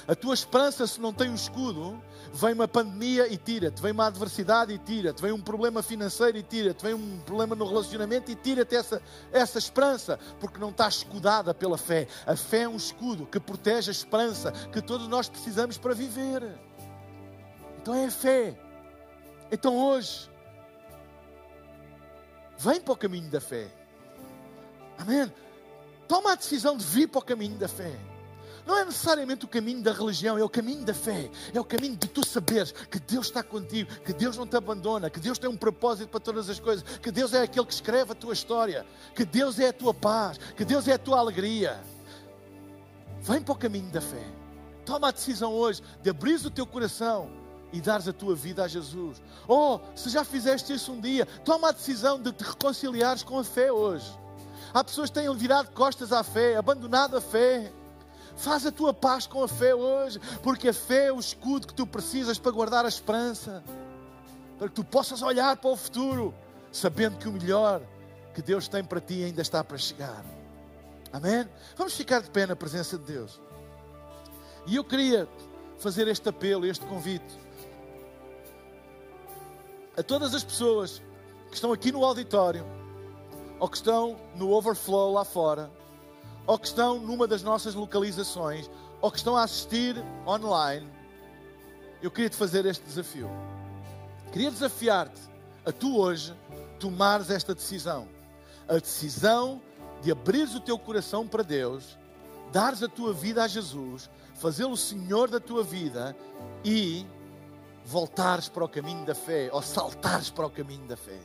[0.09, 2.01] A tua esperança, se não tem um escudo,
[2.33, 6.41] vem uma pandemia e tira-te, vem uma adversidade e tira-te, vem um problema financeiro e
[6.41, 11.53] tira-te, vem um problema no relacionamento e tira-te essa, essa esperança, porque não está escudada
[11.53, 12.07] pela fé.
[12.25, 16.57] A fé é um escudo que protege a esperança que todos nós precisamos para viver.
[17.79, 18.59] Então é a fé.
[19.51, 20.27] Então hoje,
[22.57, 23.67] vem para o caminho da fé.
[24.97, 25.31] Amém?
[26.07, 27.95] Toma a decisão de vir para o caminho da fé.
[28.69, 31.31] Não é necessariamente o caminho da religião, é o caminho da fé.
[31.51, 35.09] É o caminho de tu saberes que Deus está contigo, que Deus não te abandona,
[35.09, 38.11] que Deus tem um propósito para todas as coisas, que Deus é aquele que escreve
[38.11, 41.81] a tua história, que Deus é a tua paz, que Deus é a tua alegria.
[43.21, 44.23] Vem para o caminho da fé.
[44.85, 47.31] Toma a decisão hoje de abrir o teu coração
[47.73, 49.19] e dares a tua vida a Jesus.
[49.47, 53.39] Ou, oh, se já fizeste isso um dia, toma a decisão de te reconciliares com
[53.39, 54.05] a fé hoje.
[54.71, 57.73] Há pessoas que têm virado costas à fé, abandonado a fé.
[58.39, 61.73] Faz a tua paz com a fé hoje, porque a fé é o escudo que
[61.73, 63.61] tu precisas para guardar a esperança,
[64.57, 66.33] para que tu possas olhar para o futuro,
[66.71, 67.81] sabendo que o melhor
[68.33, 70.23] que Deus tem para ti ainda está para chegar.
[71.11, 71.49] Amém?
[71.75, 73.41] Vamos ficar de pé na presença de Deus.
[74.65, 75.27] E eu queria
[75.77, 77.37] fazer este apelo, este convite
[79.97, 81.01] a todas as pessoas
[81.49, 82.65] que estão aqui no auditório
[83.59, 85.69] ou que estão no overflow lá fora
[86.49, 88.67] ou que estão numa das nossas localizações,
[88.99, 89.95] ou que estão a assistir
[90.25, 90.89] online,
[92.01, 93.29] eu queria te fazer este desafio.
[94.31, 95.21] Queria desafiar-te
[95.63, 96.35] a tu hoje
[96.79, 98.07] tomares esta decisão.
[98.67, 99.61] A decisão
[100.01, 101.99] de abrires o teu coração para Deus,
[102.51, 106.17] dares a tua vida a Jesus, fazê-lo Senhor da tua vida
[106.65, 107.05] e
[107.85, 111.19] voltares para o caminho da fé ou saltares para o caminho da fé.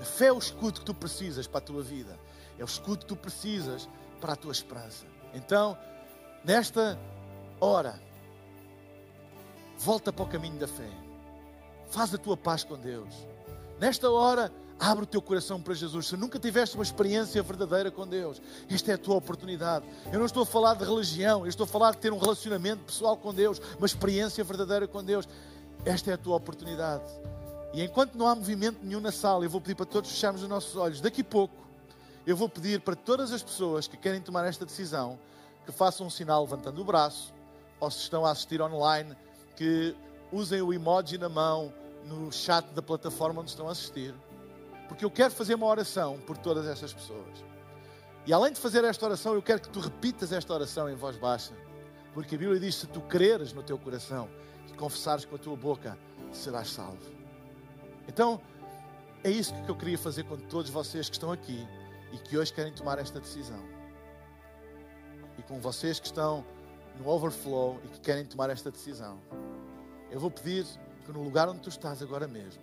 [0.00, 2.18] A fé é o escudo que tu precisas para a tua vida,
[2.58, 3.88] é o escudo que tu precisas
[4.20, 5.04] para a tua esperança.
[5.32, 5.76] Então,
[6.44, 6.98] nesta
[7.60, 8.00] hora,
[9.78, 10.90] volta para o caminho da fé,
[11.88, 13.14] faz a tua paz com Deus.
[13.78, 16.08] Nesta hora, Abre o teu coração para Jesus.
[16.08, 19.84] Se nunca tiveste uma experiência verdadeira com Deus, esta é a tua oportunidade.
[20.12, 22.84] Eu não estou a falar de religião, eu estou a falar de ter um relacionamento
[22.84, 25.28] pessoal com Deus, uma experiência verdadeira com Deus.
[25.84, 27.04] Esta é a tua oportunidade.
[27.72, 30.48] E enquanto não há movimento nenhum na sala, eu vou pedir para todos fecharmos os
[30.48, 31.00] nossos olhos.
[31.00, 31.54] Daqui a pouco,
[32.26, 35.18] eu vou pedir para todas as pessoas que querem tomar esta decisão
[35.64, 37.32] que façam um sinal levantando o braço,
[37.80, 39.16] ou se estão a assistir online,
[39.56, 39.96] que
[40.30, 41.72] usem o emoji na mão
[42.04, 44.14] no chat da plataforma onde estão a assistir
[44.88, 47.44] porque eu quero fazer uma oração por todas essas pessoas.
[48.26, 51.16] E além de fazer esta oração, eu quero que tu repitas esta oração em voz
[51.16, 51.52] baixa,
[52.12, 54.28] porque a Bíblia diz: se tu creres no teu coração
[54.68, 55.98] e confessares com a tua boca,
[56.32, 57.12] serás salvo.
[58.08, 58.40] Então,
[59.22, 61.66] é isso que eu queria fazer com todos vocês que estão aqui
[62.12, 63.62] e que hoje querem tomar esta decisão.
[65.38, 66.44] E com vocês que estão
[66.98, 69.20] no overflow e que querem tomar esta decisão.
[70.10, 70.64] Eu vou pedir
[71.04, 72.62] que no lugar onde tu estás agora mesmo,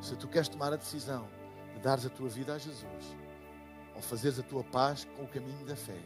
[0.00, 1.28] se tu queres tomar a decisão
[1.82, 3.16] dares a tua vida a Jesus,
[3.94, 6.00] ou fazeres a tua paz com o caminho da fé,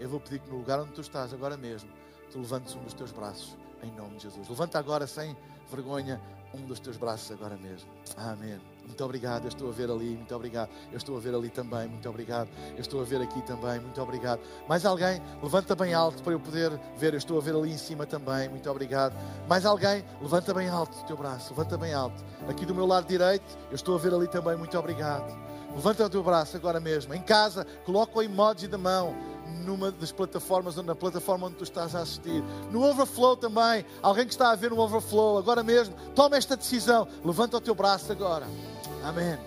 [0.00, 1.90] eu vou pedir que no lugar onde tu estás agora mesmo,
[2.30, 4.48] tu levantes um dos teus braços em nome de Jesus.
[4.48, 5.36] Levanta agora sem
[5.70, 6.20] vergonha
[6.54, 7.90] um dos teus braços agora mesmo.
[8.16, 8.71] Amém.
[8.86, 10.68] Muito obrigado, eu estou a ver ali, muito obrigado.
[10.90, 12.48] Eu estou a ver ali também, muito obrigado.
[12.74, 14.40] Eu estou a ver aqui também, muito obrigado.
[14.68, 17.14] Mais alguém, levanta bem alto para eu poder ver.
[17.14, 19.14] Eu estou a ver ali em cima também, muito obrigado.
[19.48, 22.22] Mais alguém, levanta bem alto o teu braço, levanta bem alto.
[22.48, 25.32] Aqui do meu lado direito, eu estou a ver ali também, muito obrigado.
[25.74, 27.14] Levanta o teu braço agora mesmo.
[27.14, 29.14] Em casa, coloca o emoji da mão
[29.64, 32.42] numa das plataformas na plataforma onde tu estás a assistir.
[32.70, 37.06] No Overflow também, alguém que está a ver no Overflow, agora mesmo, toma esta decisão.
[37.24, 38.46] Levanta o teu braço agora.
[39.04, 39.38] Amém.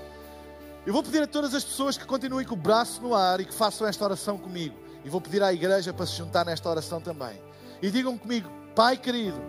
[0.85, 3.45] Eu vou pedir a todas as pessoas que continuem com o braço no ar e
[3.45, 4.75] que façam esta oração comigo.
[5.03, 7.39] E vou pedir à igreja para se juntar nesta oração também.
[7.81, 9.41] E digam comigo, Pai querido,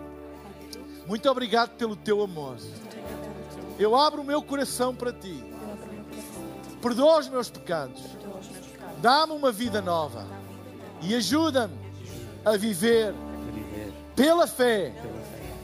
[1.05, 2.57] muito obrigado pelo teu amor.
[3.77, 5.43] Eu abro o meu coração para ti.
[6.81, 8.01] Perdoa os meus pecados.
[9.01, 10.25] Dá-me uma vida nova
[11.01, 11.75] e ajuda-me
[12.45, 13.13] a viver
[14.15, 14.91] pela fé,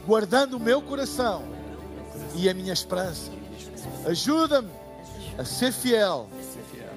[0.06, 1.44] guardando o meu coração
[2.36, 3.32] e a minha esperança.
[4.06, 4.70] Ajuda-me
[5.38, 6.28] a ser fiel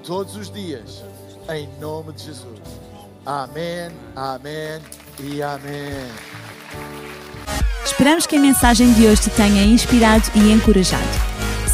[0.05, 1.03] todos os dias,
[1.49, 2.61] em nome de Jesus.
[3.25, 4.81] Amém, amém
[5.19, 6.11] e amém.
[7.85, 11.36] Esperamos que a mensagem de hoje te tenha inspirado e encorajado.